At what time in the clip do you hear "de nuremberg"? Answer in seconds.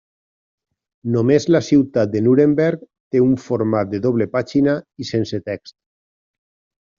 2.15-2.81